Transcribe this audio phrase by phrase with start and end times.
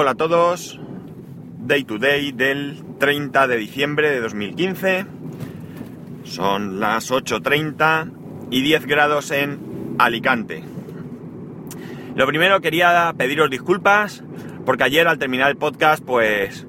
[0.00, 0.78] Hola a todos,
[1.66, 5.06] Day to Day del 30 de diciembre de 2015.
[6.22, 8.12] Son las 8.30
[8.48, 10.62] y 10 grados en Alicante.
[12.14, 14.22] Lo primero quería pediros disculpas
[14.64, 16.64] porque ayer al terminar el podcast pues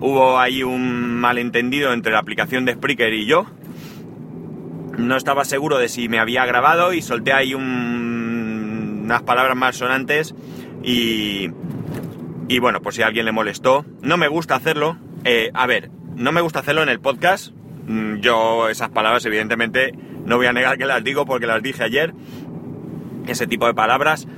[0.00, 3.44] hubo ahí un malentendido entre la aplicación de Spreaker y yo.
[4.96, 9.76] No estaba seguro de si me había grabado y solté ahí un- unas palabras más
[9.76, 10.34] sonantes
[10.82, 11.50] y,
[12.52, 13.86] y bueno, por si a alguien le molestó.
[14.02, 14.98] No me gusta hacerlo.
[15.24, 17.50] Eh, a ver, no me gusta hacerlo en el podcast.
[17.86, 19.94] Mm, Yo esas palabras evidentemente
[20.26, 22.12] no voy a negar que las digo porque las dije ayer.
[23.26, 24.28] Ese tipo de palabras.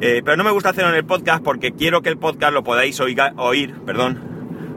[0.00, 2.62] Eh, pero no me gusta hacerlo en el podcast porque quiero que el podcast lo
[2.62, 4.20] podáis oír, perdón,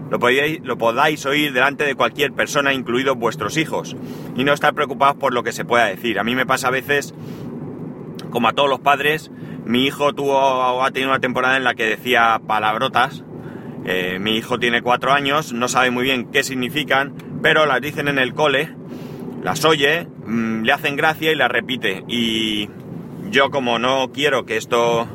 [0.09, 3.95] lo podáis, lo podáis oír delante de cualquier persona, incluidos vuestros hijos,
[4.35, 6.17] y no estar preocupados por lo que se pueda decir.
[6.17, 7.13] A mí me pasa a veces,
[8.31, 9.29] como a todos los padres,
[9.67, 13.23] mi hijo tuvo, ha tenido una temporada en la que decía palabrotas.
[13.85, 18.07] Eh, mi hijo tiene cuatro años, no sabe muy bien qué significan, pero las dicen
[18.07, 18.73] en el cole,
[19.43, 22.03] las oye, mm, le hacen gracia y las repite.
[22.07, 22.69] Y
[23.29, 25.07] yo como no quiero que esto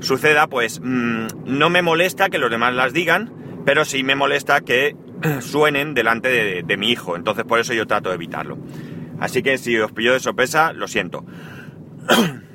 [0.00, 3.32] suceda, pues mm, no me molesta que los demás las digan,
[3.64, 4.96] pero sí me molesta que
[5.40, 7.16] suenen delante de, de mi hijo.
[7.16, 8.58] Entonces por eso yo trato de evitarlo.
[9.18, 11.24] Así que si os pillo de sorpresa, lo siento.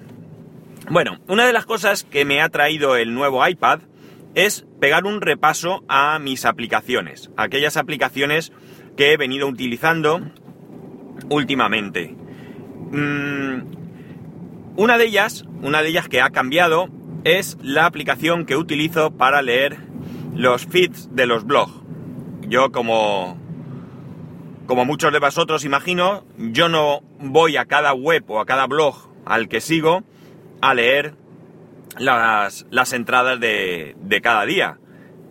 [0.94, 3.80] bueno, una de las cosas que me ha traído el nuevo iPad
[4.36, 8.52] es pegar un repaso a mis aplicaciones, aquellas aplicaciones
[8.95, 10.21] que he venido utilizando
[11.30, 12.16] últimamente.
[12.91, 13.64] Mm,
[14.75, 16.89] una de ellas, una de ellas que ha cambiado,
[17.23, 19.77] es la aplicación que utilizo para leer
[20.36, 21.73] los feeds de los blogs.
[22.47, 23.36] Yo como
[24.67, 29.09] como muchos de vosotros imagino, yo no voy a cada web o a cada blog
[29.25, 30.03] al que sigo
[30.64, 31.14] a leer
[31.97, 34.78] las, las entradas de, de cada día.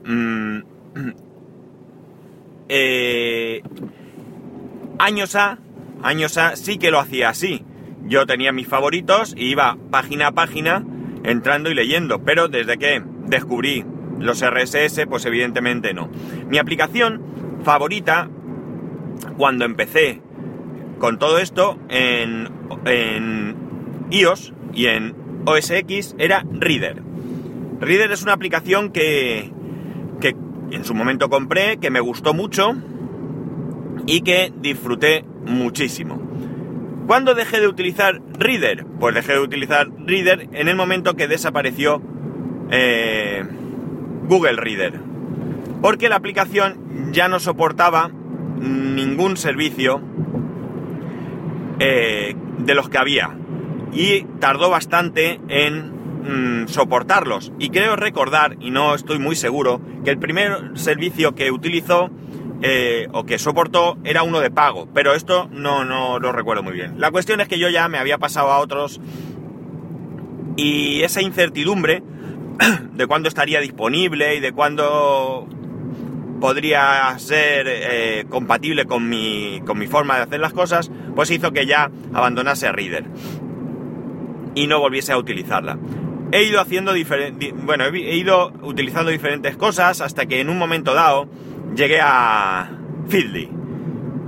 [0.04, 0.58] Mm,
[2.68, 3.62] eh,
[4.98, 5.58] años A,
[6.02, 7.64] años A sí que lo hacía así.
[8.04, 10.84] Yo tenía mis favoritos y iba página a página
[11.24, 13.86] entrando y leyendo, pero desde que descubrí
[14.18, 16.10] los RSS, pues evidentemente no.
[16.46, 17.22] Mi aplicación
[17.64, 18.28] favorita
[19.38, 20.20] cuando empecé
[20.98, 22.50] con todo esto en,
[22.84, 23.56] en
[24.10, 27.02] iOS y en OS X era Reader.
[27.80, 29.50] Reader es una aplicación que,
[30.20, 30.36] que
[30.70, 32.74] en su momento compré, que me gustó mucho
[34.06, 36.20] y que disfruté muchísimo.
[37.06, 38.86] ¿Cuándo dejé de utilizar Reader?
[39.00, 42.00] Pues dejé de utilizar Reader en el momento que desapareció
[42.70, 43.44] eh,
[44.28, 45.00] Google Reader.
[45.82, 48.10] Porque la aplicación ya no soportaba
[48.60, 50.00] ningún servicio
[51.80, 53.36] eh, de los que había.
[53.92, 57.52] Y tardó bastante en mm, soportarlos.
[57.58, 62.10] Y creo recordar, y no estoy muy seguro, que el primer servicio que utilizó
[62.62, 64.88] eh, o que soportó era uno de pago.
[64.94, 67.00] Pero esto no, no lo recuerdo muy bien.
[67.00, 69.00] La cuestión es que yo ya me había pasado a otros
[70.56, 72.02] y esa incertidumbre
[72.92, 75.48] de cuándo estaría disponible y de cuándo
[76.40, 81.52] podría ser eh, compatible con mi, con mi forma de hacer las cosas, pues hizo
[81.52, 83.04] que ya abandonase a Reader
[84.54, 85.78] y no volviese a utilizarla.
[86.32, 90.94] He ido haciendo diferentes, bueno, he ido utilizando diferentes cosas hasta que en un momento
[90.94, 91.28] dado
[91.74, 92.70] llegué a
[93.08, 93.50] Feedly.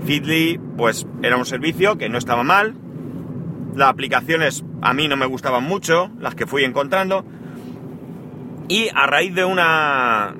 [0.04, 2.74] Feedly, pues era un servicio que no estaba mal.
[3.74, 7.24] Las aplicaciones a mí no me gustaban mucho, las que fui encontrando.
[8.68, 10.34] Y a raíz de una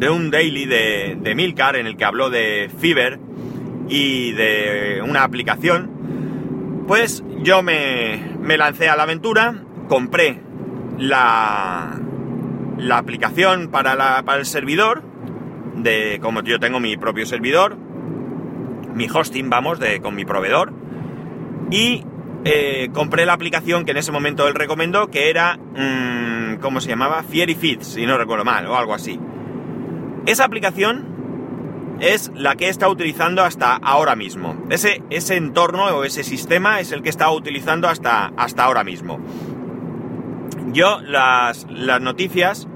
[0.00, 3.20] de un daily de, de Milcar en el que habló de Fiverr
[3.88, 5.90] y de una aplicación,
[6.90, 10.40] pues yo me, me lancé a la aventura, compré
[10.98, 11.96] la,
[12.78, 15.04] la aplicación para, la, para el servidor,
[15.76, 20.72] de como yo tengo mi propio servidor, mi hosting, vamos, de, con mi proveedor,
[21.70, 22.04] y
[22.44, 26.88] eh, compré la aplicación que en ese momento él recomendó, que era, mmm, ¿cómo se
[26.88, 27.22] llamaba?
[27.22, 29.16] Fiery Feeds, si no recuerdo mal, o algo así.
[30.26, 31.06] Esa aplicación
[32.00, 34.64] es la que estado utilizando hasta ahora mismo.
[34.70, 35.02] Ese,
[35.36, 39.20] entorno o ese sistema es el que estado utilizando hasta, ahora mismo.
[40.72, 42.66] Yo las, noticias,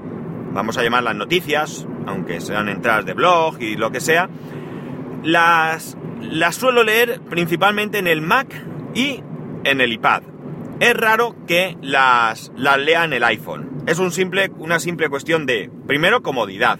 [0.53, 4.29] vamos a llamar las noticias, aunque sean entradas de blog y lo que sea,
[5.23, 5.97] las,
[6.51, 8.47] suelo leer principalmente en el Mac
[8.93, 9.23] y
[9.63, 10.21] en el iPad.
[10.79, 13.83] Es raro que las, lea en el iPhone.
[13.87, 16.79] Es una simple cuestión de, primero, comodidad.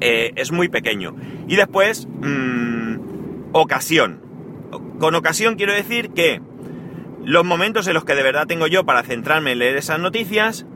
[0.00, 1.14] Eh, es muy pequeño.
[1.48, 4.22] Y después, mmm, ocasión.
[4.98, 6.40] Con ocasión quiero decir que
[7.24, 10.66] los momentos en los que de verdad tengo yo para centrarme en leer esas noticias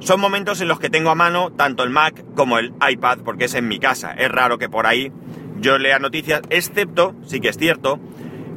[0.00, 3.44] son momentos en los que tengo a mano tanto el Mac como el iPad, porque
[3.44, 4.12] es en mi casa.
[4.12, 5.12] Es raro que por ahí
[5.60, 8.00] yo lea noticias, excepto, sí que es cierto,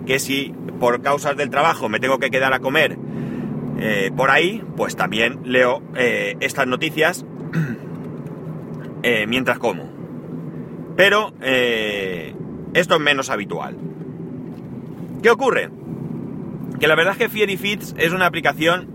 [0.08, 2.98] que si por causas del trabajo me tengo que quedar a comer
[3.80, 7.26] eh, por ahí, pues también leo eh, estas noticias
[9.28, 9.95] mientras como.
[10.96, 11.34] Pero
[12.74, 13.78] esto es menos habitual.
[15.22, 15.70] ¿Qué ocurre?
[16.80, 18.88] Que la verdad es que Fiery Fits es una aplicación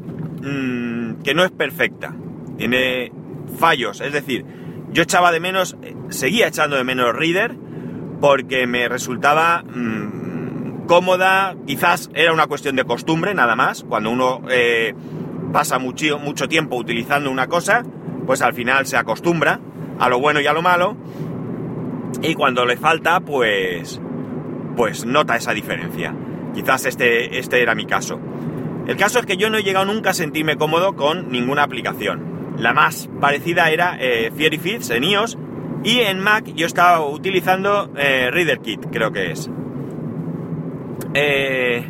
[0.43, 2.15] mmm, que no es perfecta.
[2.57, 3.11] Tiene
[3.59, 4.01] fallos.
[4.01, 4.45] Es decir,
[4.93, 5.77] yo echaba de menos,
[6.11, 7.57] seguía echando de menos Reader
[8.21, 11.57] porque me resultaba mmm, cómoda.
[11.67, 13.83] Quizás era una cuestión de costumbre, nada más.
[13.83, 14.95] Cuando uno eh,
[15.53, 17.83] pasa mucho, mucho tiempo utilizando una cosa,
[18.27, 19.59] pues al final se acostumbra
[19.99, 20.97] a lo bueno y a lo malo.
[22.23, 24.01] Y cuando le falta, pues,
[24.77, 26.15] pues nota esa diferencia.
[26.55, 28.21] Quizás este, este era mi caso.
[28.87, 32.55] El caso es que yo no he llegado nunca a sentirme cómodo con ninguna aplicación.
[32.59, 35.39] La más parecida era eh, Fiery Feeds en iOS
[35.85, 39.49] y en Mac yo estaba utilizando eh, ReaderKit, creo que es.
[41.15, 41.85] Eh,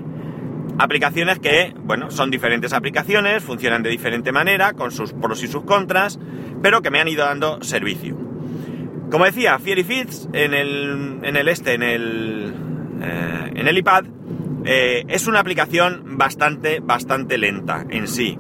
[0.79, 5.65] aplicaciones que, bueno, son diferentes aplicaciones, funcionan de diferente manera, con sus pros y sus
[5.65, 6.21] contras,
[6.63, 8.30] pero que me han ido dando servicio.
[9.11, 12.55] Como decía, Fiery Feeds en el, en el este, en el,
[13.03, 14.05] eh, en el iPad,
[14.65, 18.39] eh, es una aplicación bastante, bastante lenta en sí.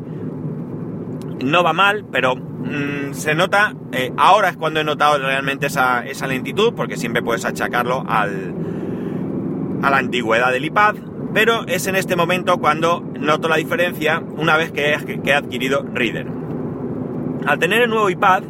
[1.44, 6.06] No va mal, pero mmm, se nota, eh, ahora es cuando he notado realmente esa,
[6.06, 8.54] esa, lentitud, porque siempre puedes achacarlo al,
[9.82, 10.94] a la antigüedad del iPad,
[11.34, 16.26] pero es en este momento cuando noto la diferencia una vez que he adquirido Reader.
[17.46, 18.42] Al tener el nuevo iPad,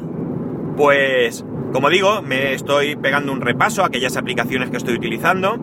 [0.77, 5.59] pues, como digo, me estoy pegando un repaso a aquellas aplicaciones que estoy utilizando,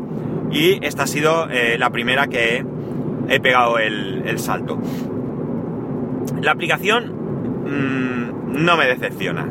[0.51, 2.65] y esta ha sido eh, la primera que
[3.27, 4.79] he pegado el, salto.
[6.41, 7.11] La aplicación
[7.65, 9.45] mmm, no me decepciona.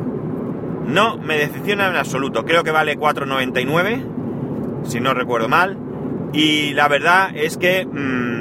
[0.87, 2.45] No me decepciona en absoluto.
[2.45, 5.77] Creo que vale 4,99, si no recuerdo mal.
[6.33, 8.37] Y la verdad es que mmm,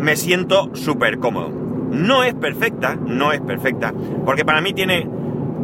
[0.00, 1.50] me siento súper cómodo.
[1.92, 3.92] No es perfecta, no es perfecta,
[4.24, 5.06] porque para mí tiene,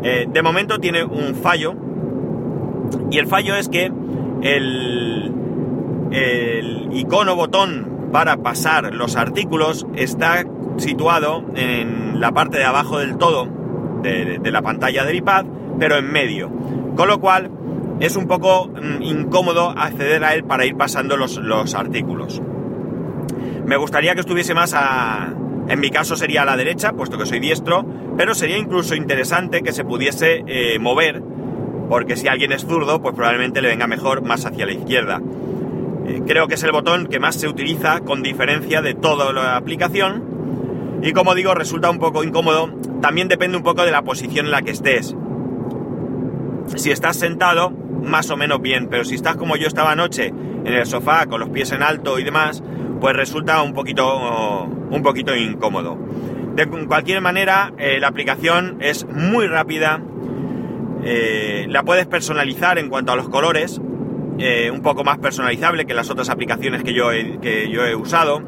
[0.03, 1.75] eh, de momento tiene un fallo.
[3.11, 3.93] Y el fallo es que
[4.43, 5.33] el,
[6.11, 10.45] el icono botón para pasar los artículos está
[10.77, 13.59] situado en la parte de abajo del todo
[14.03, 15.47] de, la pantalla del iPad,
[15.79, 16.51] pero en medio.
[16.97, 17.51] Con lo cual
[18.01, 22.41] es un poco mm, incómodo acceder a él para ir pasando los, los, artículos.
[23.65, 25.35] Me gustaría que estuviese más a...
[25.69, 27.85] En mi caso sería a la derecha, puesto que soy diestro,
[28.17, 31.23] pero sería incluso interesante que se pudiese eh, mover,
[31.89, 35.21] porque si alguien es zurdo, pues probablemente le venga mejor más hacia la izquierda.
[36.07, 39.57] Eh, creo que es el botón que más se utiliza con diferencia de toda la
[39.57, 40.39] aplicación
[41.03, 42.71] y como digo resulta un poco incómodo,
[43.01, 45.15] también depende un poco de la posición en la que estés.
[46.75, 50.67] Si estás sentado, más o menos bien, pero si estás como yo estaba anoche en
[50.67, 52.63] el sofá con los pies en alto y demás,
[53.01, 55.97] pues resulta un poquito, un poquito incómodo.
[56.55, 60.03] De cualquier manera, eh, la aplicación es muy rápida,
[61.05, 63.81] eh, la puedes personalizar en cuanto a los colores,
[64.39, 67.95] eh, un poco más personalizable que las otras aplicaciones que yo, he, que yo he
[67.95, 68.43] usado,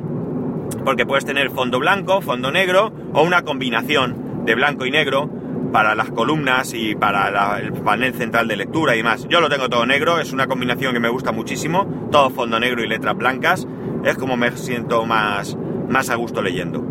[0.85, 5.31] porque puedes tener fondo blanco, fondo negro o una combinación de blanco y negro
[5.73, 9.27] para las columnas y para el panel central de lectura y demás.
[9.29, 12.83] Yo lo tengo todo negro, es una combinación que me gusta muchísimo, todo fondo negro
[12.83, 13.67] y letras blancas,
[14.05, 15.57] es como me siento más,
[15.89, 16.85] más a gusto leyendo.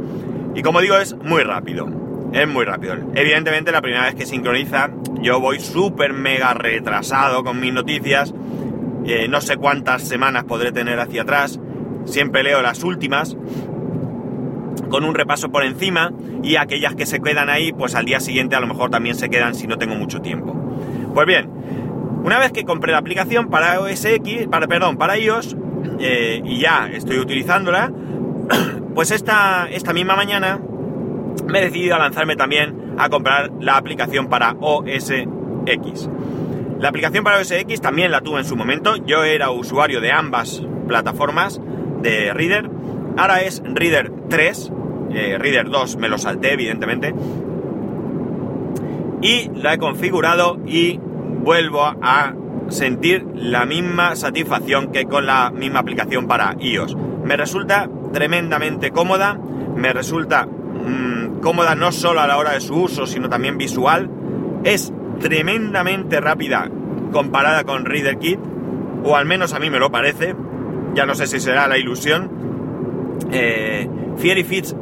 [0.56, 1.88] Y como digo, es muy rápido,
[2.34, 2.96] es muy rápido.
[3.16, 4.90] Evidentemente la primera vez que sincroniza,
[5.22, 8.34] yo voy súper mega retrasado con mis noticias,
[9.06, 11.60] eh, no sé cuántas semanas podré tener hacia atrás,
[12.06, 13.36] siempre leo las últimas
[14.90, 16.12] con un repaso por encima
[16.44, 19.30] y aquellas que se quedan ahí, pues al día siguiente a lo mejor también se
[19.30, 20.54] quedan si no tengo mucho tiempo.
[21.14, 21.50] Pues bien,
[22.24, 25.56] una vez que compré la aplicación para OS X, para, perdón, para iOS,
[26.00, 27.92] eh, y ya estoy utilizándola,
[28.96, 30.60] pues esta, esta misma mañana
[31.48, 35.12] me he decidido a lanzarme también a comprar la aplicación para OS
[35.66, 36.10] X.
[36.80, 38.96] La aplicación para OS X también la tuve en su momento.
[38.96, 41.60] Yo era usuario de ambas plataformas
[42.02, 42.70] de Reader.
[43.18, 44.72] Ahora es Reader 3.
[45.12, 47.14] Eh, Reader 2 me lo salté, evidentemente.
[49.22, 52.34] Y la he configurado y vuelvo a
[52.70, 56.96] sentir la misma satisfacción que con la misma aplicación para iOS.
[57.24, 59.40] Me resulta tremendamente cómoda.
[59.76, 64.10] Me resulta mmm, cómoda no solo a la hora de su uso, sino también visual.
[64.64, 66.70] Es tremendamente rápida
[67.12, 68.40] comparada con ReaderKit,
[69.04, 70.36] o al menos a mí me lo parece,
[70.94, 72.30] ya no sé si será la ilusión.
[73.32, 74.76] Eh, Fiery Fits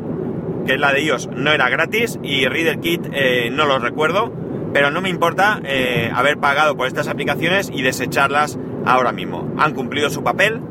[0.67, 4.31] que es la de iOS, no era gratis y Reader Kit eh, no lo recuerdo,
[4.73, 9.53] pero no me importa eh, haber pagado por estas aplicaciones y desecharlas ahora mismo.
[9.57, 10.61] Han cumplido su papel,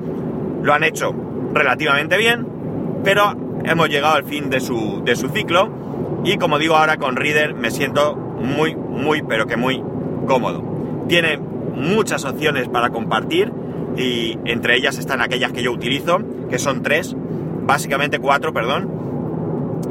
[0.62, 1.14] lo han hecho
[1.54, 2.46] relativamente bien,
[3.04, 3.34] pero
[3.64, 5.70] hemos llegado al fin de su, de su ciclo
[6.24, 9.82] y como digo ahora con Reader me siento muy, muy, pero que muy
[10.26, 11.04] cómodo.
[11.08, 13.52] Tiene muchas opciones para compartir
[13.96, 16.18] y entre ellas están aquellas que yo utilizo,
[16.50, 17.14] que son tres,
[17.66, 18.90] básicamente cuatro, perdón,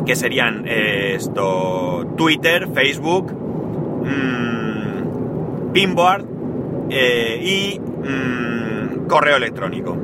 [0.06, 3.45] que serían eh, esto, Twitter, Facebook,
[4.06, 6.26] mmm, Pinboard
[6.90, 9.98] eh, y mmm, correo electrónico.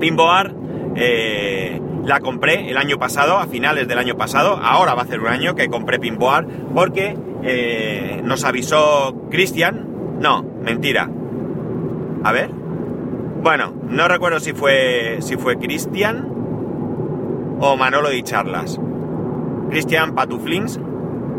[0.00, 0.54] Pinboard
[0.96, 5.20] eh, la compré el año pasado, a finales del año pasado, ahora va a ser
[5.20, 7.16] un año que compré Pinboard porque
[8.24, 9.86] nos avisó Cristian,
[10.20, 11.08] no, mentira,
[12.24, 12.50] a ver,
[13.42, 16.28] bueno, no recuerdo si fue si fue Cristian
[17.58, 18.80] o Manolo de Charlas.
[19.70, 20.78] Cristian Patuflins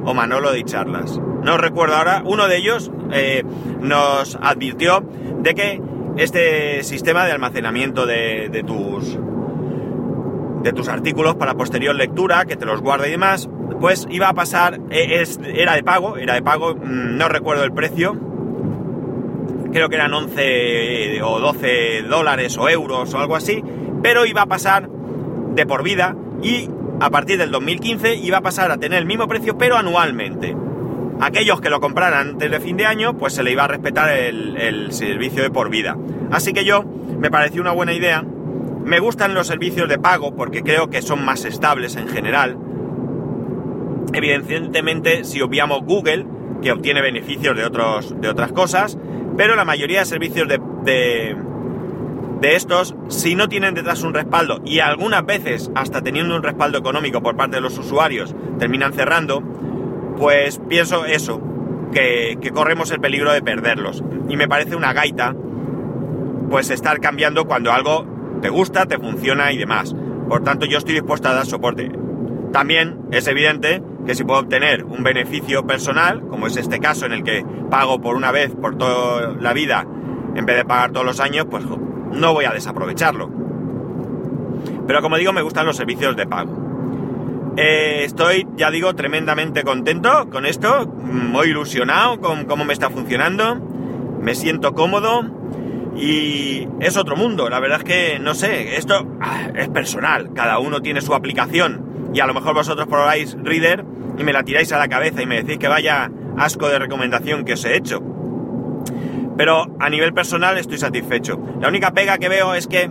[0.05, 1.19] o Manolo de Charlas.
[1.43, 2.23] No recuerdo ahora.
[2.25, 3.43] Uno de ellos eh,
[3.81, 5.03] nos advirtió
[5.39, 5.81] de que
[6.17, 9.17] este sistema de almacenamiento de, tus
[10.63, 13.49] de tus artículos para posterior lectura, que te los guarda y demás,
[13.81, 15.23] pues iba a pasar, eh,
[15.55, 18.17] era de pago, era de pago, mm, no recuerdo el precio,
[19.73, 23.61] creo que eran 11 o 12 dólares o euros o algo así,
[24.01, 26.69] pero iba a pasar de por vida y
[27.03, 30.55] a partir del 2015 iba a pasar a tener el mismo precio pero anualmente.
[31.19, 34.09] Aquellos que lo compraran antes de fin de año, pues se le iba a respetar
[34.09, 35.97] el, servicio de por vida.
[36.31, 36.85] Así que yo
[37.19, 38.23] me pareció una buena idea.
[38.23, 42.57] Me gustan los servicios de pago porque creo que son más estables en general.
[44.13, 46.25] Evidentemente, si obviamos Google,
[46.61, 48.97] que obtiene beneficios de, otros, de otras cosas,
[49.35, 51.35] pero la mayoría de servicios de, de,
[52.43, 57.21] estos, si no tienen detrás un respaldo, y algunas veces hasta teniendo un respaldo económico
[57.21, 59.41] por parte de los usuarios, terminan cerrando,
[60.17, 61.41] pues pienso eso,
[61.91, 64.03] que, que corremos el peligro de perderlos.
[64.29, 65.35] Y me parece una gaita,
[66.49, 68.05] pues estar cambiando cuando algo
[68.41, 69.95] te gusta, te funciona y demás.
[70.27, 71.91] Por tanto, yo estoy dispuesto a dar soporte.
[72.51, 77.13] También es evidente que si puedo obtener un beneficio personal, como es este caso en
[77.13, 79.87] el que pago por una vez por toda la vida
[80.35, 81.63] en vez de pagar todos los años, pues
[82.13, 83.29] no voy a desaprovecharlo.
[84.87, 87.53] Pero como digo, me gustan los servicios de pago.
[87.55, 93.55] Eh, estoy, ya digo, tremendamente contento con esto, muy ilusionado con cómo me está funcionando,
[94.19, 95.23] me siento cómodo
[95.95, 97.49] y es otro mundo.
[97.49, 102.11] La verdad es que, no sé, esto ah, es personal, cada uno tiene su aplicación
[102.13, 103.85] y a lo mejor vosotros probáis Reader
[104.17, 107.45] y me la tiráis a la cabeza y me decís que vaya asco de recomendación
[107.45, 108.01] que os he hecho.
[109.37, 111.39] Pero a nivel personal estoy satisfecho.
[111.59, 112.89] La única pega que veo es que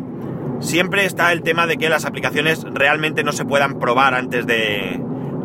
[0.61, 5.01] siempre está el tema de que las aplicaciones realmente no se puedan probar antes de,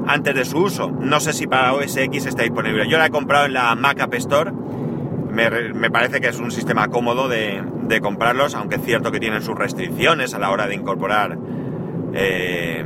[0.07, 0.89] antes de su uso.
[0.89, 2.87] No sé si para OS X está disponible.
[2.89, 4.51] Yo la he comprado en la Mac App Store.
[5.31, 7.63] Me, parece que es un sistema cómodo de,
[8.01, 11.37] comprarlos, aunque es cierto que tienen sus restricciones a la hora de incorporar
[12.13, 12.83] eh,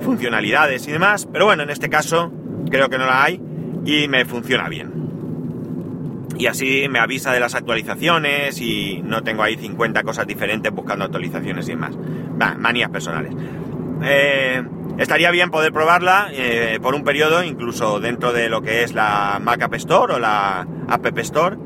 [0.00, 2.32] funcionalidades y demás, pero bueno, en este caso
[2.68, 3.40] creo que no la hay
[3.84, 5.03] y me funciona bien.
[6.36, 11.04] Y así me avisa de las actualizaciones y no tengo ahí 50 cosas diferentes buscando
[11.04, 11.96] actualizaciones y demás.
[12.58, 13.32] manías personales.
[14.02, 14.62] Eh,
[14.98, 19.40] estaría bien poder probarla eh, por un periodo, incluso dentro de lo que es la
[19.42, 21.56] Mac App Store o la App Store,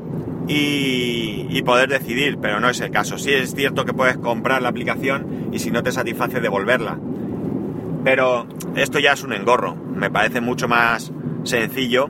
[0.47, 3.19] y, y, poder decidir, pero no es el caso.
[3.19, 6.97] Sí es cierto que puedes comprar la aplicación y si no te satisface devolverla.
[8.03, 9.75] Pero esto ya es un engorro.
[9.75, 11.11] Me parece mucho más
[11.43, 12.09] sencillo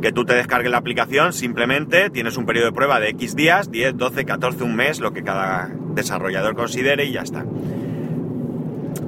[0.00, 3.70] que tú te descargues la aplicación, simplemente tienes un periodo de prueba de X días,
[3.70, 7.44] 10, 12, 14, un mes, lo que cada desarrollador considere y ya está.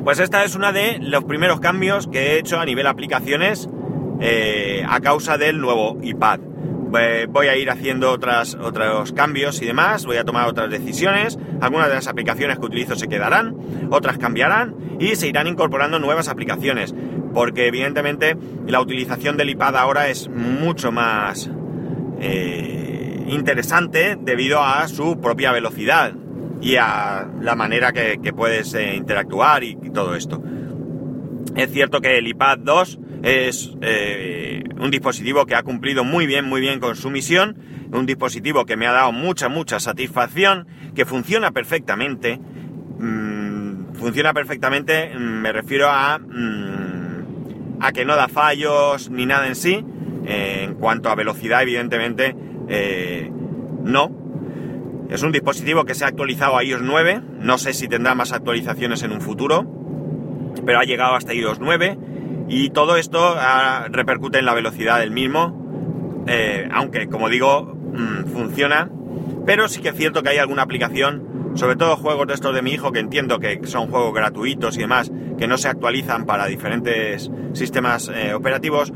[0.05, 3.69] Pues esta es una de los primeros cambios que he hecho a nivel aplicaciones
[4.21, 6.41] eh, a causa del nuevo iPad.
[7.29, 11.89] Voy a ir haciendo otras, otros cambios y demás, voy a tomar otras decisiones, algunas
[11.89, 13.55] de las aplicaciones que utilizo se quedarán,
[13.91, 16.93] otras cambiarán y se irán incorporando nuevas aplicaciones,
[17.35, 21.51] porque evidentemente la utilización del iPad ahora es mucho más
[22.21, 26.15] eh, interesante debido a su propia velocidad
[26.61, 30.43] y a la manera que, puedes eh, interactuar y, todo esto.
[31.57, 36.45] Es cierto que el iPad 2 es eh, un dispositivo que ha cumplido muy bien,
[36.45, 37.57] muy bien con su misión,
[37.93, 42.39] un dispositivo que me ha dado mucha, mucha satisfacción, que funciona perfectamente.
[42.99, 46.80] Mm, funciona perfectamente, mm, me refiero a, mm,
[47.81, 49.85] a que no da fallos ni nada en sí.
[50.27, 52.37] Eh, en cuanto a velocidad, evidentemente,
[52.69, 53.31] eh,
[53.85, 54.11] no.
[55.09, 58.33] Es un dispositivo que se ha actualizado a iOS 9, no sé si tendrá más
[58.33, 59.81] actualizaciones en un futuro
[60.65, 61.99] pero ha llegado hasta iOS 9
[62.49, 68.27] y todo esto ah, repercute en la velocidad del mismo, eh, aunque como digo, mm,
[68.33, 68.91] funciona,
[69.47, 72.63] pero sí que es cierto que hay alguna aplicación, sobre todo juegos de estos de
[72.63, 76.47] mi hijo, que entiendo que son juegos gratuitos y demás, que no se actualizan para
[76.47, 78.93] diferentes sistemas eh, operativos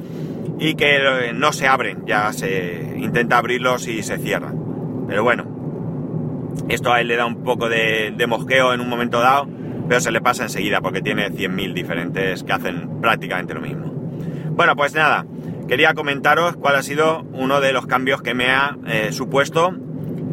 [0.58, 5.04] y que eh, no se abren, ya se intenta abrirlos y se cierran.
[5.08, 5.44] Pero bueno,
[6.68, 9.49] esto a él le da un poco de, mosqueo en un momento dado,
[9.88, 13.92] pero se le pasa enseguida porque tiene 100.000 diferentes que hacen prácticamente lo mismo.
[14.50, 15.26] Bueno, pues nada,
[15.66, 19.75] quería comentaros cuál ha sido uno de los cambios que me ha eh, supuesto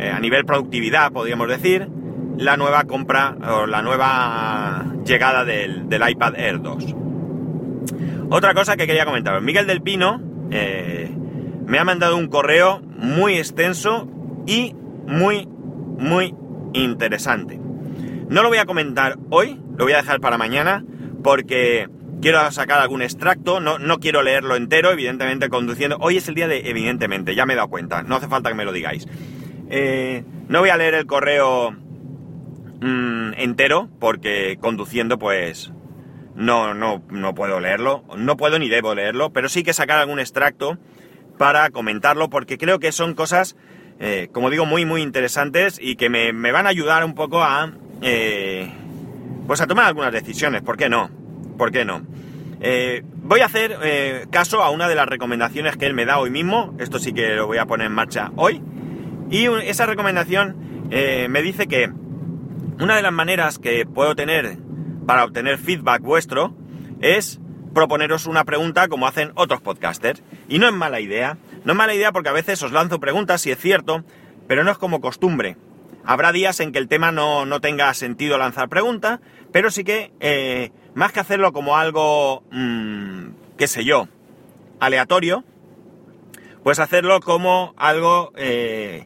[0.01, 1.87] a nivel productividad, podríamos decir,
[2.41, 6.95] la nueva compra o la nueva llegada del, iPad Air 2.
[8.31, 10.19] Otra cosa que quería comentaros, Miguel del Pino
[10.49, 11.11] eh,
[11.67, 14.07] me ha mandado un correo muy extenso
[14.47, 15.47] y muy
[15.99, 16.33] muy
[16.73, 17.59] interesante.
[18.29, 20.83] No lo voy a comentar hoy, lo voy a dejar para mañana,
[21.23, 21.89] porque
[22.23, 25.97] quiero sacar algún extracto, no, no quiero leerlo entero, evidentemente conduciendo.
[25.99, 28.55] Hoy es el día de, evidentemente, ya me he dado cuenta, no hace falta que
[28.55, 29.07] me lo digáis.
[29.69, 31.75] Eh, no voy a leer el correo
[32.81, 35.71] mm, entero, porque conduciendo, pues,
[36.35, 40.19] no, no, no puedo leerlo, no puedo ni debo leerlo, pero sí que sacar algún
[40.19, 40.77] extracto
[41.37, 43.55] para comentarlo, porque creo que son cosas
[44.03, 47.71] eh, como digo, muy, muy interesantes y que me, van a ayudar un poco a,
[48.01, 48.67] eh,
[49.45, 50.63] pues a tomar algunas decisiones.
[50.63, 51.11] ¿Por qué no?
[51.55, 52.01] ¿Por qué no?
[52.61, 53.77] Eh, voy a hacer
[54.31, 56.75] caso a una de las recomendaciones que él me da hoy mismo.
[56.79, 58.63] Esto sí que lo voy a poner en marcha hoy.
[59.29, 61.91] Y esa recomendación me dice que
[62.81, 64.57] una de las maneras que puedo tener
[65.05, 66.55] para obtener feedback vuestro
[66.99, 67.39] es
[67.75, 70.23] proponeros una pregunta como hacen otros podcasters.
[70.49, 71.37] Y no es mala idea.
[71.63, 74.03] No es mala idea porque a veces os lanzo preguntas, si es cierto,
[74.47, 75.57] pero no es como costumbre.
[76.03, 79.19] Habrá días en que el tema no, tenga sentido lanzar preguntas,
[79.51, 84.07] pero sí que, eh, más que hacerlo como algo, mmm, qué sé yo,
[84.79, 85.43] aleatorio,
[86.63, 89.05] pues hacerlo como algo eh,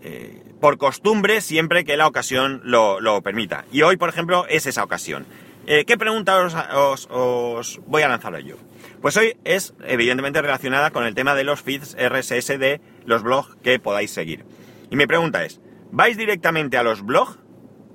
[0.00, 3.66] eh, por costumbre siempre que la ocasión lo, permita.
[3.70, 5.26] Y hoy, por ejemplo, es esa ocasión.
[5.66, 6.38] ¿Qué pregunta
[6.72, 8.56] os, os voy a lanzar yo?
[9.02, 13.54] Pues hoy es evidentemente relacionada con el tema de los feeds RSS de los blogs
[13.62, 14.46] que podáis seguir.
[14.90, 15.60] Y mi pregunta es,
[15.92, 17.38] ¿vais directamente a los blogs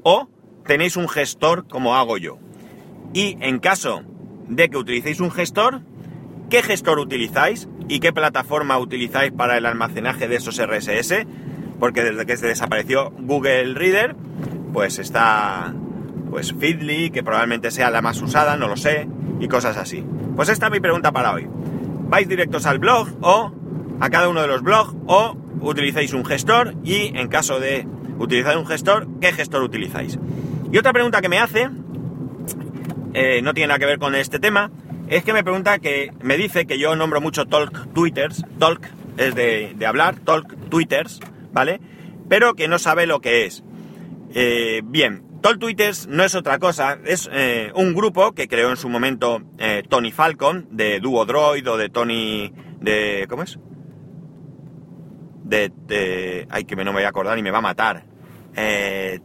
[0.03, 0.29] o
[0.63, 2.38] tenéis un gestor como hago yo?
[3.15, 4.03] Y en caso
[4.47, 5.82] de que utilicéis un gestor,
[6.51, 11.25] ¿qué gestor utilizáis y qué plataforma utilizáis para el almacenaje de esos RSS?
[11.79, 14.15] Porque desde que se desapareció Google Reader,
[14.73, 15.73] pues está
[16.29, 19.07] pues Feedly, que probablemente sea la más usada, no lo sé,
[19.39, 20.03] y cosas así.
[20.35, 21.47] Pues esta es mi pregunta para hoy.
[22.09, 23.51] ¿Vais directos al blog o
[23.99, 27.87] a cada uno de los blogs o utilizáis un gestor y en caso de
[28.17, 30.19] utilizar un gestor, ¿qué gestor utilizáis?
[30.71, 31.69] Y otra pregunta que me hace,
[33.13, 34.71] eh, no tiene nada que ver con este tema,
[35.07, 38.87] es que me pregunta que me dice que yo nombro mucho talk twitters, talk
[39.17, 41.19] es de, hablar, talk twitters,
[41.51, 41.79] ¿vale?
[42.27, 43.63] Pero que no sabe lo que es.
[44.33, 48.77] Eh, bien, Tall Twitters no es otra cosa, es eh, un grupo que creó en
[48.77, 52.53] su momento eh, Tony Falcon, de Duo Droid o de Tony...
[52.79, 53.57] de ¿Cómo es?
[55.43, 58.03] De, Ay, que no me voy a acordar y me va a matar.
[58.55, 59.19] Eh,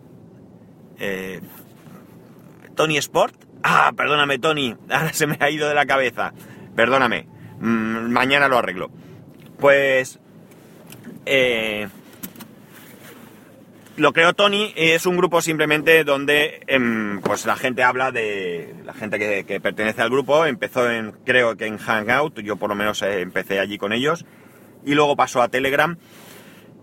[2.74, 3.34] Tony Sport.
[3.62, 4.74] Ah, perdóname, Tony.
[4.90, 6.32] Ahora se me ha ido de la cabeza.
[6.74, 7.26] Perdóname.
[7.60, 8.90] Mm, mañana lo arreglo.
[9.58, 10.18] Pues...
[11.26, 11.88] Eh,
[13.96, 18.92] lo creó Tony, es un grupo simplemente donde em, pues la gente habla de la
[18.92, 23.02] gente que, pertenece al grupo, empezó en, creo que en Hangout, yo por lo menos
[23.02, 24.24] eh, empecé allí con ellos,
[24.85, 25.96] y luego pasó a Telegram,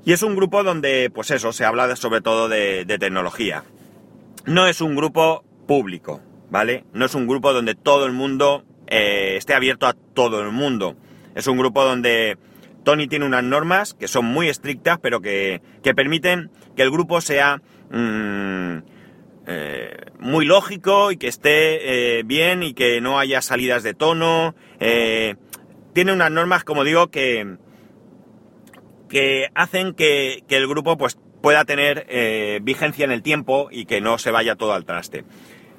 [0.05, 3.63] y es un grupo donde, pues eso, se habla sobre todo de, tecnología.
[4.45, 6.85] No es un grupo público, ¿vale?
[6.93, 10.95] No es un grupo donde todo el mundo eh, esté abierto a todo el mundo.
[11.35, 12.37] Es un grupo donde
[12.83, 15.61] Tony tiene unas normas que son muy estrictas, pero que,
[15.95, 18.77] permiten que el grupo sea mm,
[19.47, 24.55] eh, muy lógico y que esté eh, bien y que no haya salidas de tono.
[24.79, 25.35] Eh,
[25.93, 27.57] tiene unas normas, como digo, que,
[29.09, 32.05] que hacen que, el grupo pues, pueda tener
[32.61, 35.25] vigencia en el tiempo y que no se vaya todo al traste.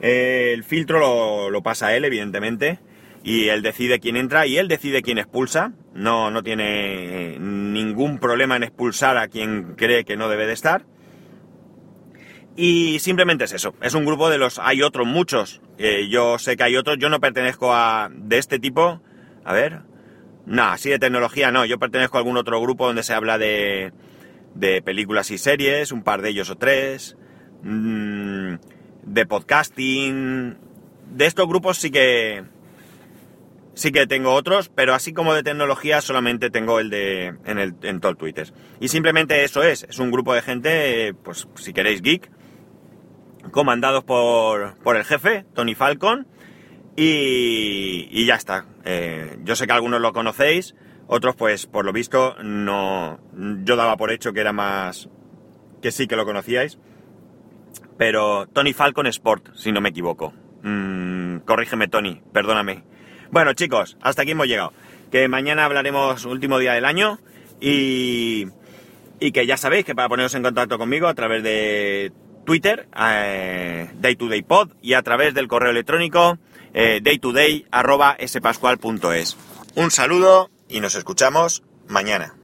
[0.00, 2.80] el filtro lo, lo pasa él, evidentemente
[3.24, 5.72] y él decide quién entra y él decide quién expulsa.
[5.94, 10.84] No, no tiene ningún problema en expulsar a quien cree que no debe de estar.
[12.56, 13.74] Y simplemente es eso.
[13.80, 14.58] Es un grupo de los.
[14.58, 15.60] Hay otros muchos.
[16.10, 16.98] yo sé que hay otros.
[16.98, 18.10] Yo no pertenezco a.
[18.12, 19.00] de este tipo.
[19.44, 19.80] A ver.
[20.44, 21.64] No, así de tecnología no.
[21.64, 23.92] Yo pertenezco a algún otro grupo donde se habla de.
[24.54, 25.92] de películas y series.
[25.92, 27.16] Un par de ellos o tres.
[27.62, 28.56] Mm,
[29.04, 30.58] de podcasting
[31.12, 32.44] de estos grupos sí que
[33.74, 37.74] sí que tengo otros, pero así como de tecnología solamente tengo el de en, el,
[37.82, 38.52] en todo el Twitter.
[38.80, 42.30] Y simplemente eso es, es un grupo de gente, pues si queréis geek,
[43.50, 46.26] comandados por, por el jefe, Tony Falcon,
[46.96, 48.66] y, y ya está.
[48.84, 50.74] Eh, yo sé que algunos lo conocéis,
[51.06, 53.20] otros pues por lo visto no,
[53.64, 55.08] yo daba por hecho que era más,
[55.80, 56.78] que sí que lo conocíais,
[57.96, 60.32] pero Tony Falcon Sport, si no me equivoco.
[60.62, 62.84] Mm, corrígeme Tony, perdóname.
[63.32, 64.74] Bueno, chicos, hasta aquí hemos llegado.
[65.10, 67.18] Que mañana hablaremos último día del año
[67.60, 68.46] y,
[69.18, 72.12] que ya sabéis que para poneros en contacto conmigo a través de
[72.44, 76.36] Twitter, eh, Day to Day Pod, y a través del correo electrónico
[76.74, 79.38] eh, daytoday.spascual.es.
[79.76, 82.34] Un saludo y nos escuchamos mañana.